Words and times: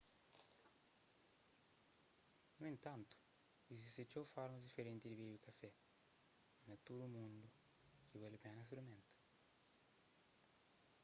nu 2.59 2.67
entantu 2.69 3.19
izisti 3.75 4.05
txeu 4.13 4.25
formas 4.33 4.65
diferenti 4.69 5.05
di 5.11 5.19
bebe 5.21 5.37
kafé 5.45 5.69
na 6.67 6.75
tudu 6.85 7.05
mundu 7.15 7.47
ki 8.07 8.15
bali 8.21 8.37
pena 8.43 8.61
sprimenta 8.67 9.11